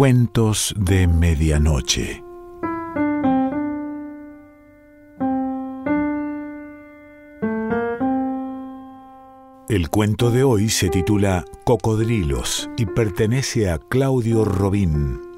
[0.00, 2.24] Cuentos de Medianoche.
[9.68, 15.29] El cuento de hoy se titula Cocodrilos y pertenece a Claudio Robín.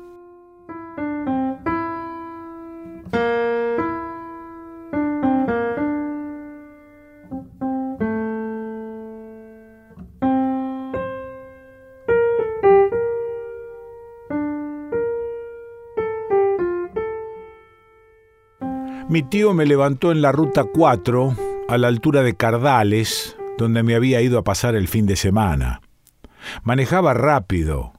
[19.09, 21.37] Mi tío me levantó en la ruta 4,
[21.69, 25.80] a la altura de Cardales, donde me había ido a pasar el fin de semana.
[26.62, 27.93] Manejaba rápido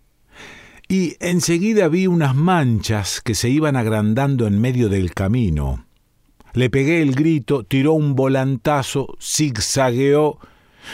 [0.88, 5.86] y enseguida vi unas manchas que se iban agrandando en medio del camino.
[6.54, 10.40] Le pegué el grito, tiró un volantazo, zigzagueó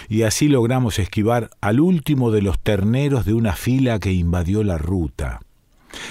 [0.07, 4.77] y así logramos esquivar al último de los terneros de una fila que invadió la
[4.77, 5.41] ruta.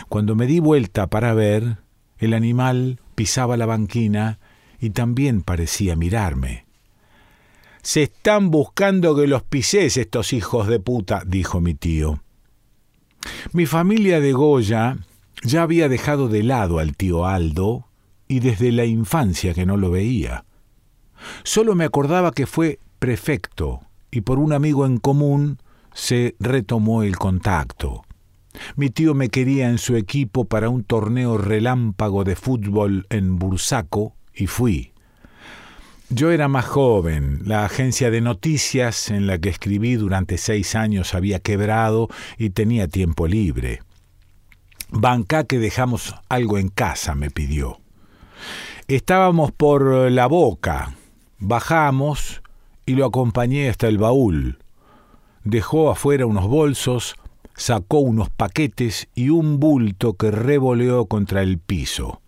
[0.08, 1.78] Cuando me di vuelta para ver,
[2.18, 4.38] el animal pisaba la banquina
[4.78, 6.66] y también parecía mirarme.
[7.82, 12.22] Se están buscando que los pises estos hijos de puta, dijo mi tío.
[13.50, 14.98] Mi familia de Goya
[15.42, 17.88] ya había dejado de lado al tío Aldo
[18.28, 20.44] y desde la infancia que no lo veía.
[21.42, 23.80] Solo me acordaba que fue prefecto
[24.12, 25.58] y por un amigo en común
[25.92, 28.04] se retomó el contacto.
[28.76, 34.14] Mi tío me quería en su equipo para un torneo relámpago de fútbol en Bursaco
[34.34, 34.92] y fui.
[36.10, 41.14] Yo era más joven, la agencia de noticias en la que escribí durante seis años
[41.14, 43.82] había quebrado y tenía tiempo libre.
[44.90, 47.80] Banca que dejamos algo en casa, me pidió.
[48.86, 50.94] Estábamos por la boca,
[51.38, 52.40] bajamos
[52.86, 54.60] y lo acompañé hasta el baúl.
[55.44, 57.16] Dejó afuera unos bolsos,
[57.58, 62.22] sacó unos paquetes y un bulto que revoleó contra el piso.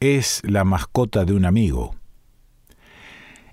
[0.00, 1.94] Es la mascota de un amigo.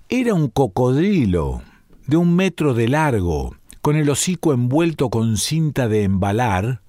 [0.08, 1.62] Era un cocodrilo
[2.06, 6.82] de un metro de largo, con el hocico envuelto con cinta de embalar,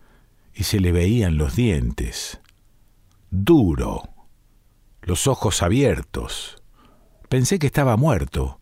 [0.56, 2.40] y se le veían los dientes.
[3.30, 4.04] Duro,
[5.02, 6.64] los ojos abiertos.
[7.28, 8.60] Pensé que estaba muerto.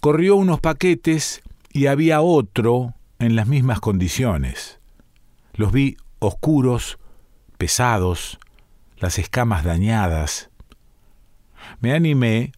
[0.00, 1.42] Corrió unos paquetes
[1.72, 4.80] y había otro en las mismas condiciones.
[5.54, 6.98] Los vi oscuros,
[7.58, 8.38] pesados,
[8.96, 10.50] las escamas dañadas.
[11.80, 12.52] Me animé,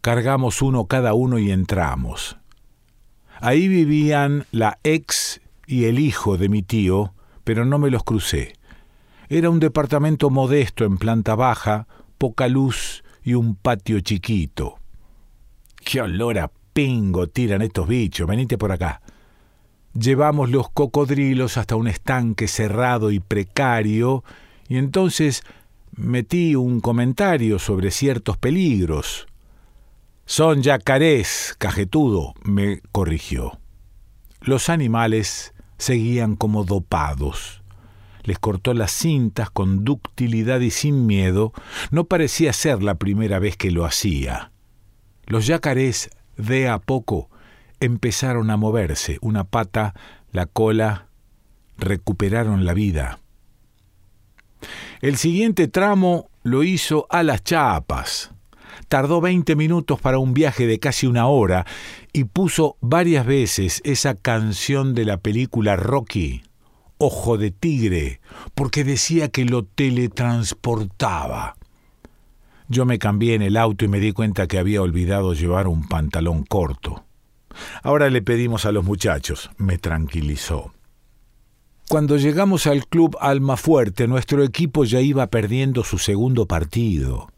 [0.00, 2.36] cargamos uno cada uno y entramos.
[3.40, 8.54] Ahí vivían la ex y el hijo de mi tío, pero no me los crucé.
[9.28, 11.86] Era un departamento modesto en planta baja,
[12.18, 14.78] poca luz y un patio chiquito.
[15.76, 18.26] ¡Qué olor a pingo tiran estos bichos!
[18.26, 19.00] Venite por acá.
[19.94, 24.24] Llevamos los cocodrilos hasta un estanque cerrado y precario,
[24.68, 25.42] y entonces
[25.94, 29.26] metí un comentario sobre ciertos peligros.
[30.24, 33.58] Son yacarés, cajetudo, me corrigió.
[34.40, 37.62] Los animales seguían como dopados.
[38.22, 41.52] Les cortó las cintas con ductilidad y sin miedo.
[41.90, 44.52] No parecía ser la primera vez que lo hacía.
[45.26, 47.28] Los yacarés, de a poco,
[47.82, 49.94] empezaron a moverse, una pata,
[50.30, 51.08] la cola,
[51.76, 53.18] recuperaron la vida.
[55.00, 58.30] El siguiente tramo lo hizo a las chapas.
[58.88, 61.66] Tardó 20 minutos para un viaje de casi una hora
[62.12, 66.42] y puso varias veces esa canción de la película Rocky,
[66.98, 68.20] Ojo de Tigre,
[68.54, 71.56] porque decía que lo teletransportaba.
[72.68, 75.88] Yo me cambié en el auto y me di cuenta que había olvidado llevar un
[75.88, 77.04] pantalón corto.
[77.82, 80.72] Ahora le pedimos a los muchachos, me tranquilizó.
[81.88, 87.28] Cuando llegamos al club Almafuerte, nuestro equipo ya iba perdiendo su segundo partido.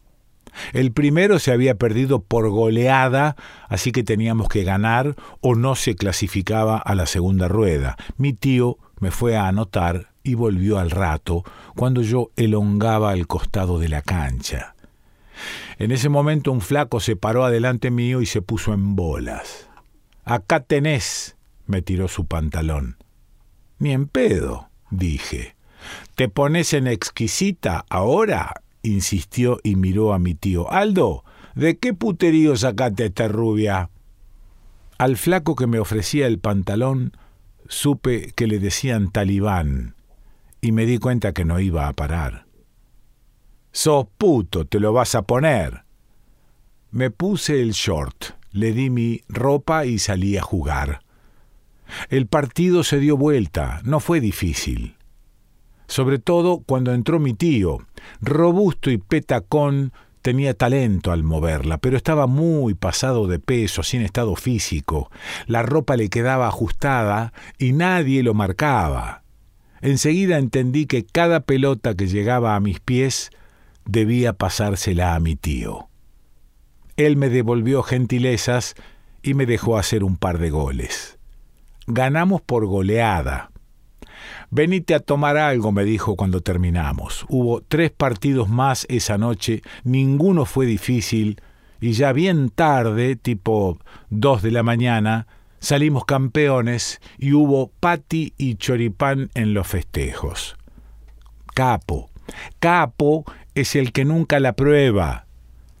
[0.73, 3.35] El primero se había perdido por goleada,
[3.67, 7.97] así que teníamos que ganar o no se clasificaba a la segunda rueda.
[8.17, 11.43] Mi tío me fue a anotar y volvió al rato,
[11.75, 14.75] cuando yo elongaba al costado de la cancha.
[15.77, 19.69] En ese momento un flaco se paró adelante mío y se puso en bolas.
[20.25, 21.35] Acá tenés,
[21.67, 22.97] me tiró su pantalón.
[23.77, 25.55] Ni en pedo, dije.
[26.15, 28.61] ¿Te pones en exquisita ahora?
[28.81, 30.71] insistió y miró a mi tío.
[30.71, 31.23] Aldo,
[31.53, 33.91] ¿de qué puterío sacaste esta rubia?
[34.97, 37.15] Al flaco que me ofrecía el pantalón
[37.67, 39.95] supe que le decían talibán
[40.59, 42.45] y me di cuenta que no iba a parar.
[43.71, 45.83] Sos puto, te lo vas a poner.
[46.89, 51.01] Me puse el short le di mi ropa y salí a jugar.
[52.09, 54.95] El partido se dio vuelta, no fue difícil.
[55.87, 57.77] sobre todo cuando entró mi tío.
[58.19, 59.91] Robusto y petacón,
[60.23, 65.11] tenía talento al moverla, pero estaba muy pasado de peso, sin estado físico.
[65.45, 69.21] La ropa le quedaba ajustada y nadie lo marcaba.
[69.81, 73.29] Enseguida entendí que cada pelota que llegaba a mis pies
[73.85, 75.89] debía pasársela a mi tío.
[76.97, 78.75] Él me devolvió gentilezas
[79.21, 81.17] y me dejó hacer un par de goles.
[81.87, 83.51] Ganamos por goleada.
[84.49, 87.25] Venite a tomar algo, me dijo cuando terminamos.
[87.29, 91.41] Hubo tres partidos más esa noche, ninguno fue difícil,
[91.81, 95.27] y ya bien tarde, tipo dos de la mañana,
[95.59, 100.55] salimos campeones y hubo pati y choripán en los festejos.
[101.53, 102.09] Capo,
[102.59, 103.25] capo
[103.55, 105.24] es el que nunca la prueba.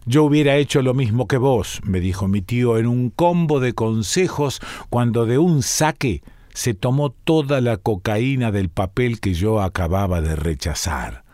[0.05, 3.73] Yo hubiera hecho lo mismo que vos, me dijo mi tío en un combo de
[3.73, 6.21] consejos cuando de un saque
[6.53, 11.25] se tomó toda la cocaína del papel que yo acababa de rechazar.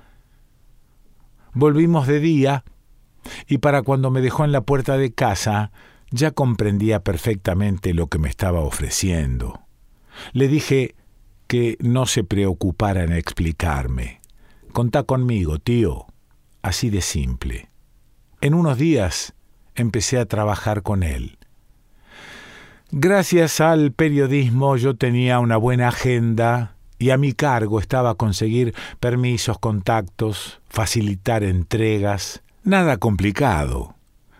[1.53, 2.63] Volvimos de día,
[3.47, 5.71] y para cuando me dejó en la puerta de casa,
[6.09, 9.59] ya comprendía perfectamente lo que me estaba ofreciendo.
[10.31, 10.95] Le dije
[11.47, 14.21] que no se preocupara en explicarme.
[14.71, 16.05] Contá conmigo, tío.
[16.61, 17.70] Así de simple.
[18.41, 19.33] En unos días
[19.75, 21.37] empecé a trabajar con él.
[22.89, 29.59] Gracias al periodismo yo tenía una buena agenda y a mi cargo estaba conseguir permisos,
[29.59, 33.95] contactos, facilitar entregas, nada complicado.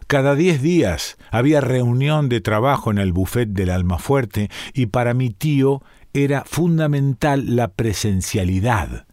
[0.07, 5.30] Cada diez días había reunión de trabajo en el buffet del Almafuerte y para mi
[5.30, 5.83] tío
[6.13, 9.06] era fundamental la presencialidad.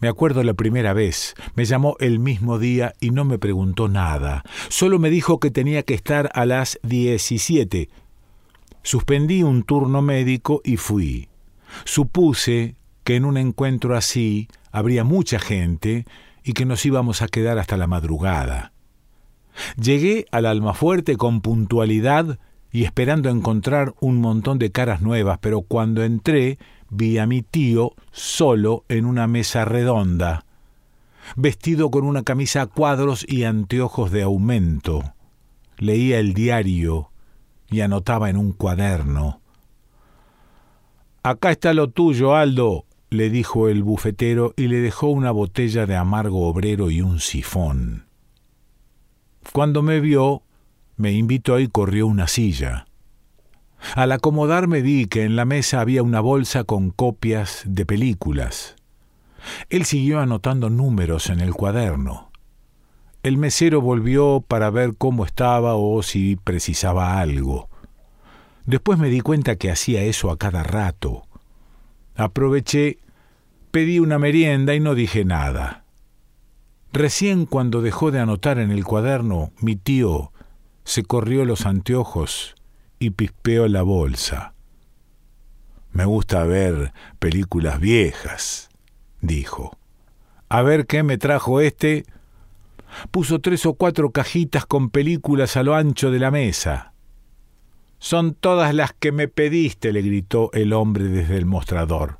[0.00, 4.44] Me acuerdo la primera vez, me llamó el mismo día y no me preguntó nada,
[4.68, 7.88] solo me dijo que tenía que estar a las diecisiete
[8.88, 11.28] Suspendí un turno médico y fui.
[11.84, 16.06] Supuse que en un encuentro así habría mucha gente
[16.42, 18.72] y que nos íbamos a quedar hasta la madrugada.
[19.76, 22.38] Llegué al Almafuerte con puntualidad
[22.70, 26.58] y esperando encontrar un montón de caras nuevas, pero cuando entré
[26.90, 30.44] vi a mi tío solo en una mesa redonda,
[31.36, 35.14] vestido con una camisa a cuadros y anteojos de aumento.
[35.76, 37.10] Leía el diario
[37.70, 39.40] y anotaba en un cuaderno.
[41.22, 45.96] Acá está lo tuyo, Aldo, le dijo el bufetero y le dejó una botella de
[45.96, 48.06] amargo obrero y un sifón.
[49.52, 50.42] Cuando me vio,
[50.96, 52.87] me invitó y corrió una silla.
[53.94, 58.76] Al acomodarme vi que en la mesa había una bolsa con copias de películas.
[59.70, 62.30] Él siguió anotando números en el cuaderno.
[63.22, 67.68] El mesero volvió para ver cómo estaba o si precisaba algo.
[68.66, 71.22] Después me di cuenta que hacía eso a cada rato.
[72.16, 72.98] Aproveché,
[73.70, 75.84] pedí una merienda y no dije nada.
[76.92, 80.32] Recién cuando dejó de anotar en el cuaderno, mi tío
[80.84, 82.57] se corrió los anteojos
[82.98, 84.54] y pispeó la bolsa.
[85.92, 88.68] Me gusta ver películas viejas,
[89.20, 89.76] dijo.
[90.48, 92.04] A ver qué me trajo este
[93.10, 96.92] puso tres o cuatro cajitas con películas a lo ancho de la mesa.
[97.98, 102.18] Son todas las que me pediste, le gritó el hombre desde el mostrador.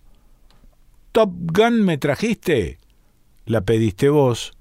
[1.13, 2.79] ¿Top Gun me trajiste?
[3.47, 4.53] La pediste vos.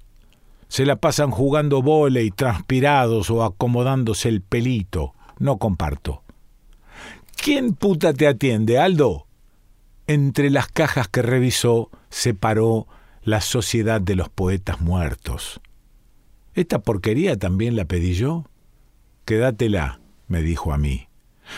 [0.68, 1.82] Se la pasan jugando
[2.20, 5.14] y transpirados o acomodándose el pelito.
[5.38, 6.22] No comparto.
[7.36, 9.26] ¿Quién puta te atiende, Aldo?
[10.06, 12.86] Entre las cajas que revisó, separó
[13.22, 15.60] la Sociedad de los Poetas Muertos.
[16.54, 18.46] ¿Esta porquería también la pedí yo?
[19.24, 21.08] Quédatela, me dijo a mí.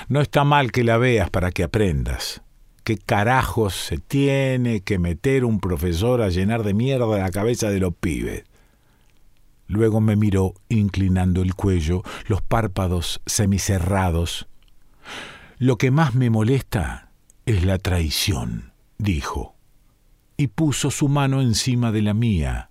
[0.08, 2.42] No está mal que la veas para que aprendas.
[2.84, 7.80] ¿Qué carajos se tiene que meter un profesor a llenar de mierda la cabeza de
[7.80, 8.44] los pibes?
[9.70, 14.48] Luego me miró inclinando el cuello, los párpados semicerrados.
[15.58, 17.12] Lo que más me molesta
[17.46, 19.54] es la traición, dijo,
[20.36, 22.68] y puso su mano encima de la mía.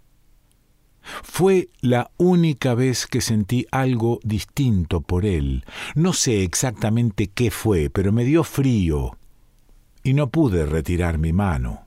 [1.23, 5.63] Fue la única vez que sentí algo distinto por él.
[5.95, 9.17] No sé exactamente qué fue, pero me dio frío
[10.03, 11.85] y no pude retirar mi mano.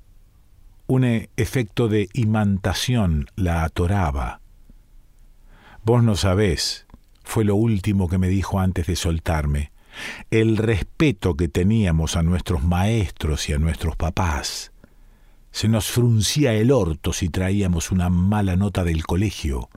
[0.87, 1.04] Un
[1.37, 4.42] efecto de imantación la atoraba.
[5.85, 6.87] Vos no sabés,
[7.25, 9.73] fue lo último que me dijo antes de soltarme,
[10.31, 14.73] el respeto que teníamos a nuestros maestros y a nuestros papás.
[15.51, 19.69] Se nos fruncía el orto si traíamos una mala nota del colegio.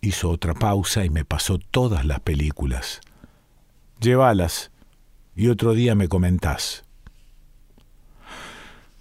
[0.00, 3.00] Hizo otra pausa y me pasó todas las películas.
[4.00, 4.70] Llévalas
[5.34, 6.84] y otro día me comentás.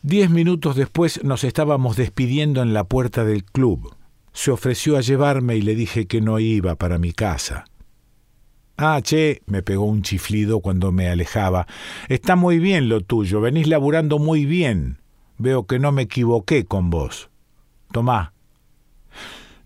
[0.01, 3.95] Diez minutos después nos estábamos despidiendo en la puerta del club.
[4.33, 7.65] Se ofreció a llevarme y le dije que no iba para mi casa.
[8.77, 11.67] Ah, che, me pegó un chiflido cuando me alejaba.
[12.09, 14.97] Está muy bien lo tuyo, venís laburando muy bien.
[15.37, 17.29] Veo que no me equivoqué con vos.
[17.91, 18.33] Tomá.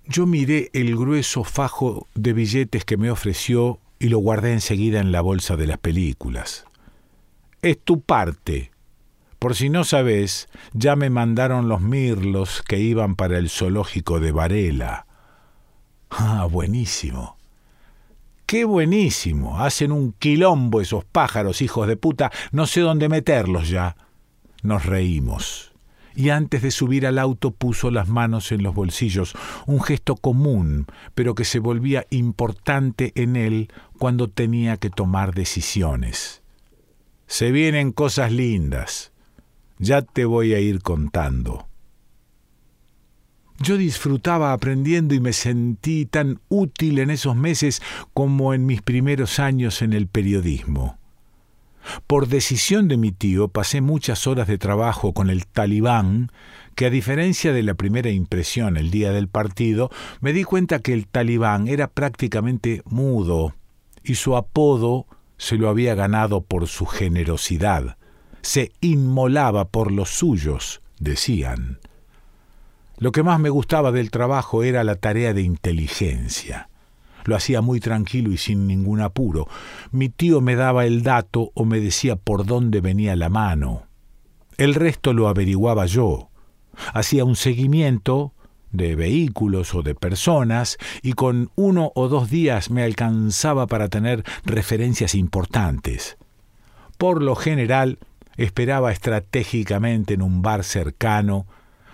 [0.06, 5.12] Yo miré el grueso fajo de billetes que me ofreció y lo guardé enseguida en
[5.12, 6.66] la bolsa de las películas.
[7.62, 8.72] Es tu parte.
[9.40, 14.32] Por si no sabes, ya me mandaron los mirlos que iban para el zoológico de
[14.32, 15.06] Varela.
[16.10, 17.38] Ah, buenísimo.
[18.48, 19.60] Qué buenísimo.
[19.60, 22.32] Hacen un quilombo esos pájaros, hijos de puta.
[22.52, 23.98] No sé dónde meterlos ya.
[24.64, 25.74] Nos reímos.
[26.16, 29.36] Y antes de subir al auto puso las manos en los bolsillos,
[29.68, 36.42] un gesto común, pero que se volvía importante en él cuando tenía que tomar decisiones.
[37.28, 39.12] Se vienen cosas lindas.
[39.80, 41.68] Ya te voy a ir contando.
[43.60, 47.82] Yo disfrutaba aprendiendo y me sentí tan útil en esos meses
[48.14, 50.98] como en mis primeros años en el periodismo.
[52.06, 56.32] Por decisión de mi tío pasé muchas horas de trabajo con el talibán,
[56.76, 59.90] que a diferencia de la primera impresión el día del partido,
[60.22, 63.56] me di cuenta que el talibán era prácticamente mudo
[64.04, 65.08] y su apodo
[65.38, 67.97] se lo había ganado por su generosidad.
[68.48, 71.80] Se inmolaba por los suyos, decían.
[72.98, 76.70] Lo que más me gustaba del trabajo era la tarea de inteligencia.
[77.26, 79.50] Lo hacía muy tranquilo y sin ningún apuro.
[79.92, 83.84] Mi tío me daba el dato o me decía por dónde venía la mano.
[84.58, 86.30] El resto lo averiguaba yo.
[86.94, 88.32] Hacía un seguimiento
[88.72, 94.24] de vehículos o de personas y con uno o dos días me alcanzaba para tener
[94.46, 96.16] referencias importantes.
[96.98, 98.00] Por lo general,
[98.38, 101.48] esperaba estratégicamente en un bar cercano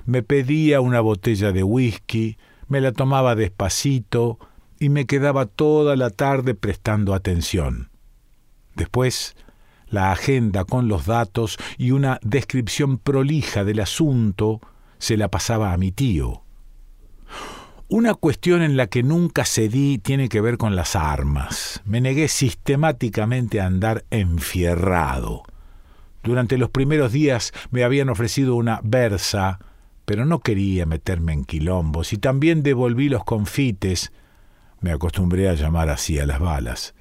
[0.06, 4.40] me pedía una botella de whisky, me la tomaba despacito
[4.80, 7.90] y me quedaba toda la tarde prestando atención.
[8.76, 9.36] Después,
[9.88, 14.60] la agenda con los datos y una descripción prolija del asunto
[14.98, 16.44] se la pasaba a mi tío.
[17.88, 21.82] Una cuestión en la que nunca cedí tiene que ver con las armas.
[21.86, 25.44] Me negué sistemáticamente a andar enfierrado.
[26.24, 29.60] Durante los primeros días me habían ofrecido una Versa,
[30.06, 34.12] pero no quería meterme en quilombos y también devolví los confites,
[34.80, 36.96] me acostumbré a llamar así a las balas,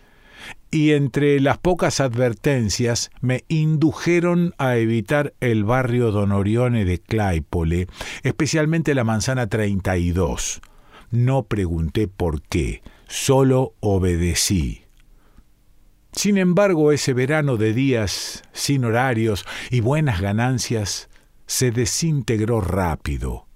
[0.71, 7.87] y entre las pocas advertencias me indujeron a evitar el barrio Don Orione de Claypole,
[8.23, 10.63] especialmente la manzana 32.
[11.11, 14.82] No pregunté por qué, solo obedecí.
[16.13, 21.09] Sin embargo, ese verano de días sin horarios y buenas ganancias
[21.47, 23.47] se desintegró rápido.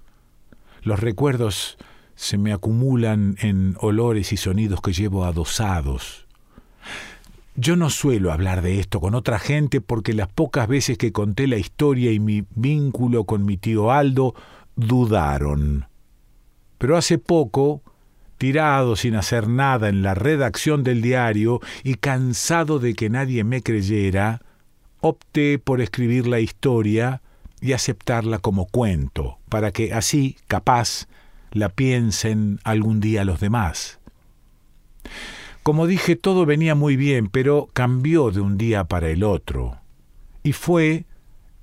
[0.83, 1.77] Los recuerdos
[2.15, 6.27] se me acumulan en olores y sonidos que llevo adosados.
[7.57, 11.47] Yo no suelo hablar de esto con otra gente porque las pocas veces que conté
[11.47, 14.35] la historia y mi vínculo con mi tío Aldo
[14.77, 15.87] dudaron.
[16.79, 17.83] Pero hace poco,
[18.39, 23.63] tirado sin hacer nada en la redacción del diario y cansado de que nadie me
[23.63, 24.43] creyera,
[25.01, 27.23] opté por escribir la historia
[27.61, 31.07] y aceptarla como cuento, para que así, capaz,
[31.53, 33.99] la piensen algún día los demás.
[35.63, 39.79] Como dije, todo venía muy bien, pero cambió de un día para el otro.
[40.43, 41.07] Y fue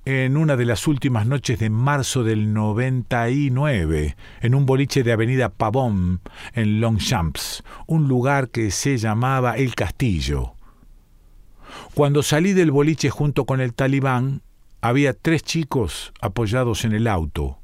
[0.04, 5.48] en una de las últimas noches de marzo del 99, en un boliche de Avenida
[5.48, 6.20] Pavón,
[6.52, 10.54] en Longchamps, un lugar que se llamaba El Castillo.
[11.94, 14.42] Cuando salí del boliche junto con el talibán,
[14.82, 17.58] había tres chicos apoyados en el auto.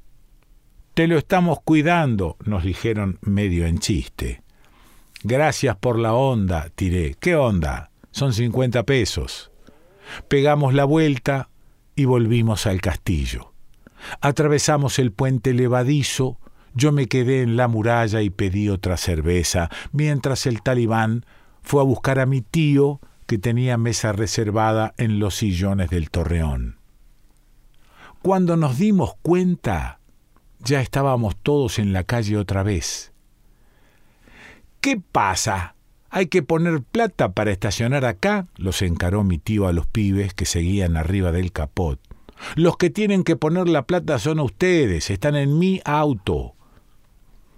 [0.94, 4.42] Te lo estamos cuidando, nos dijeron medio en chiste.
[5.22, 7.14] Gracias por la onda, tiré.
[7.20, 7.90] ¿Qué onda?
[8.10, 9.50] Son cincuenta pesos.
[10.28, 11.50] Pegamos la vuelta
[11.94, 13.52] y volvimos al castillo.
[14.20, 16.38] Atravesamos el puente levadizo,
[16.74, 21.26] yo me quedé en la muralla y pedí otra cerveza, mientras el talibán
[21.62, 26.78] fue a buscar a mi tío, que tenía mesa reservada en los sillones del torreón.
[28.22, 30.00] Cuando nos dimos cuenta,
[30.58, 33.12] ya estábamos todos en la calle otra vez.
[34.80, 35.74] ¿Qué pasa?
[36.10, 38.48] ¿Hay que poner plata para estacionar acá?
[38.56, 42.00] los encaró mi tío a los pibes que seguían arriba del capot.
[42.56, 46.54] Los que tienen que poner la plata son ustedes, están en mi auto.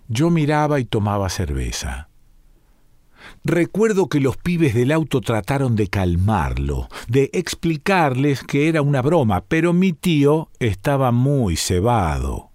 [0.08, 2.08] Yo miraba y tomaba cerveza.
[3.44, 9.44] Recuerdo que los pibes del auto trataron de calmarlo, de explicarles que era una broma,
[9.46, 12.50] pero mi tío estaba muy cebado.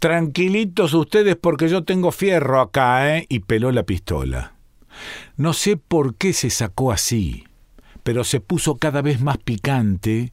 [0.00, 3.26] Tranquilitos ustedes porque yo tengo fierro acá, ¿eh?
[3.28, 4.57] y peló la pistola.
[5.36, 7.44] No sé por qué se sacó así,
[8.02, 10.32] pero se puso cada vez más picante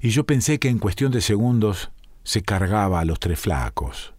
[0.00, 1.90] y yo pensé que en cuestión de segundos
[2.24, 4.14] se cargaba a los tres flacos.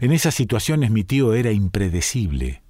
[0.00, 2.62] En esas situaciones mi tío era impredecible.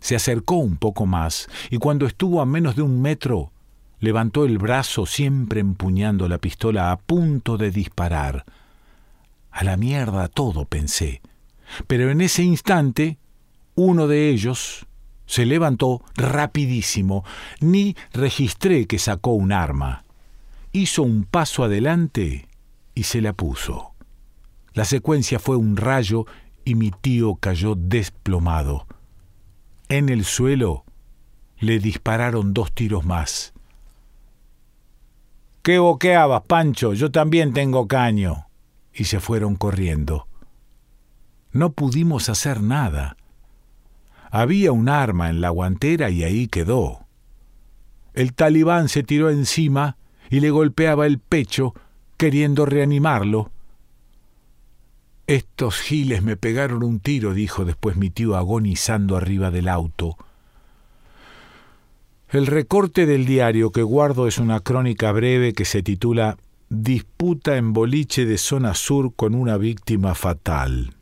[0.00, 3.52] Se acercó un poco más y cuando estuvo a menos de un metro,
[4.00, 8.44] levantó el brazo siempre empuñando la pistola a punto de disparar.
[9.50, 11.22] A la mierda todo pensé.
[11.86, 13.18] Pero en ese instante,
[13.74, 14.86] uno de ellos
[15.26, 17.24] se levantó rapidísimo.
[17.60, 20.04] Ni registré que sacó un arma.
[20.72, 22.48] Hizo un paso adelante
[22.94, 23.92] y se la puso.
[24.74, 26.26] La secuencia fue un rayo
[26.64, 28.86] y mi tío cayó desplomado.
[29.88, 30.84] En el suelo
[31.58, 33.52] le dispararon dos tiros más.
[35.62, 36.92] ¿Qué boqueabas, Pancho?
[36.92, 38.46] Yo también tengo caño.
[38.92, 40.26] Y se fueron corriendo.
[41.52, 43.16] No pudimos hacer nada.
[44.32, 47.06] Había un arma en la guantera y ahí quedó.
[48.12, 49.96] El talibán se tiró encima
[50.28, 51.72] y le golpeaba el pecho,
[52.16, 53.52] queriendo reanimarlo,
[55.26, 60.16] estos giles me pegaron un tiro, dijo después mi tío agonizando arriba del auto.
[62.28, 67.72] El recorte del diario que guardo es una crónica breve que se titula Disputa en
[67.72, 70.94] boliche de zona sur con una víctima fatal.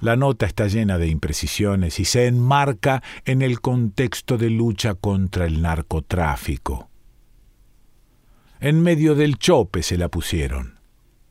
[0.00, 5.46] La nota está llena de imprecisiones y se enmarca en el contexto de lucha contra
[5.46, 6.88] el narcotráfico.
[8.60, 10.78] En medio del chope se la pusieron.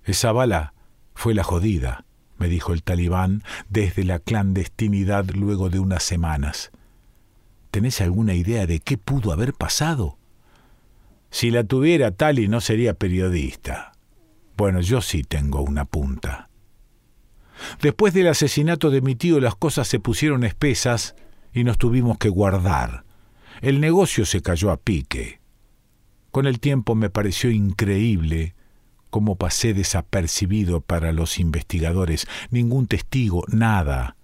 [0.04, 0.74] Esa bala
[1.14, 2.06] fue la jodida,
[2.38, 6.72] me dijo el talibán desde la clandestinidad luego de unas semanas.
[7.72, 10.18] ¿Tenés alguna idea de qué pudo haber pasado?
[11.30, 13.94] Si la tuviera Tali no sería periodista.
[14.58, 16.51] Bueno, yo sí tengo una punta.
[17.82, 21.16] Después del asesinato de mi tío las cosas se pusieron espesas
[21.54, 23.04] y nos tuvimos que guardar.
[23.62, 25.40] El negocio se cayó a pique.
[26.32, 28.56] Con el tiempo me pareció increíble
[29.10, 34.16] cómo pasé desapercibido para los investigadores, ningún testigo, nada.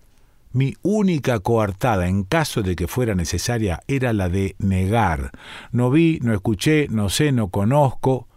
[0.54, 5.32] Mi única coartada, en caso de que fuera necesaria, era la de negar.
[5.71, 8.28] No vi, no escuché, no sé, no conozco.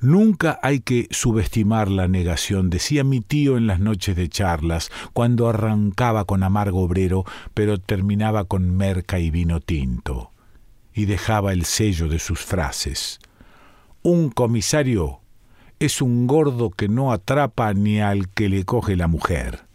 [0.00, 5.48] Nunca hay que subestimar la negación, decía mi tío en las noches de charlas, cuando
[5.48, 10.30] arrancaba con amargo obrero, pero terminaba con merca y vino tinto,
[10.94, 13.18] y dejaba el sello de sus frases.
[14.02, 15.20] Un comisario
[15.80, 19.66] es un gordo que no atrapa ni al que le coge la mujer.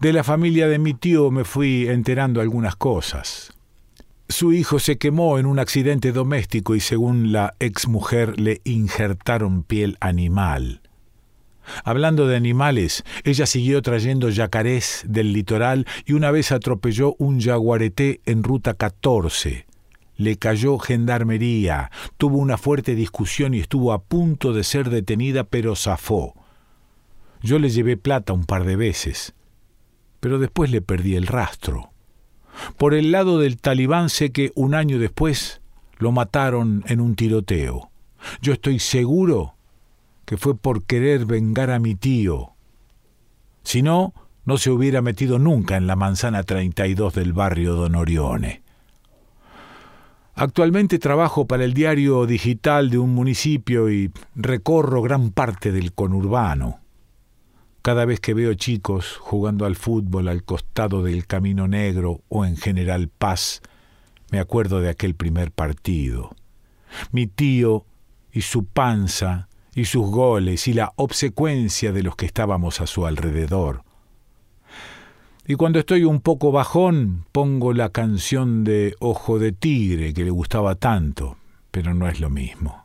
[0.00, 3.51] De la familia de mi tío me fui enterando algunas cosas.
[4.32, 9.98] Su hijo se quemó en un accidente doméstico y según la exmujer le injertaron piel
[10.00, 10.80] animal.
[11.84, 18.22] Hablando de animales, ella siguió trayendo yacarés del litoral y una vez atropelló un jaguareté
[18.24, 19.66] en ruta 14
[20.16, 25.74] le cayó gendarmería, tuvo una fuerte discusión y estuvo a punto de ser detenida, pero
[25.74, 26.34] zafó.
[27.42, 29.34] Yo le llevé plata un par de veces,
[30.20, 31.91] pero después le perdí el rastro.
[32.76, 35.60] Por el lado del talibán sé que un año después
[35.98, 37.90] lo mataron en un tiroteo.
[38.40, 39.54] Yo estoy seguro
[40.24, 42.52] que fue por querer vengar a mi tío.
[43.64, 48.62] Si no, no se hubiera metido nunca en la manzana 32 del barrio Don Orione.
[50.34, 56.81] Actualmente trabajo para el diario digital de un municipio y recorro gran parte del conurbano.
[57.82, 62.56] Cada vez que veo chicos jugando al fútbol al costado del Camino Negro o en
[62.56, 63.60] General Paz,
[64.30, 66.30] me acuerdo de aquel primer partido.
[67.10, 67.84] Mi tío
[68.30, 73.04] y su panza y sus goles y la obsecuencia de los que estábamos a su
[73.04, 73.82] alrededor.
[75.44, 80.30] Y cuando estoy un poco bajón, pongo la canción de Ojo de Tigre que le
[80.30, 81.36] gustaba tanto,
[81.72, 82.84] pero no es lo mismo.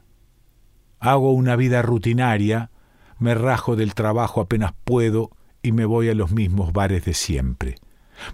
[1.00, 2.72] Hago una vida rutinaria,
[3.20, 7.76] me rajo del trabajo apenas puedo y me voy a los mismos bares de siempre.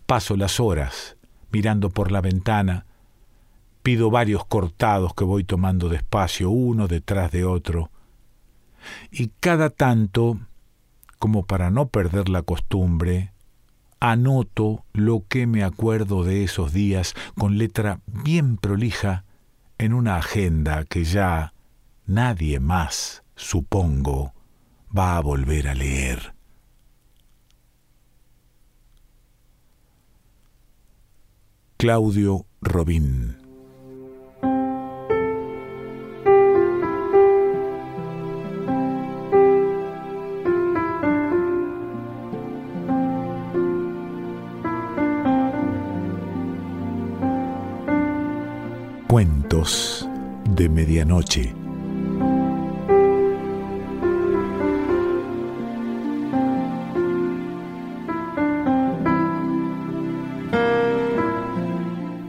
[0.06, 1.18] Paso las horas
[1.52, 2.86] mirando por la ventana,
[3.84, 7.92] pido varios cortados que voy tomando despacio uno detrás de otro,
[9.12, 10.40] y cada tanto,
[11.20, 13.34] como para no perder la costumbre,
[14.00, 19.24] anoto lo que me acuerdo de esos días con letra bien prolija
[19.78, 21.54] en una agenda que ya
[22.06, 24.34] nadie más, supongo,
[24.96, 26.34] va a volver a leer.
[31.78, 33.36] Claudio Robín.
[49.08, 50.08] Cuentos
[50.46, 51.63] de Medianoche.